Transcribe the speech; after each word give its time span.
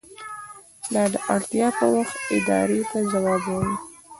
دا 0.93 1.03
د 1.13 1.15
اړتیا 1.33 1.67
په 1.77 1.85
وخت 1.95 2.17
ادارې 2.37 2.81
ته 2.89 2.97
ځواب 3.11 3.41
وايي. 3.51 3.75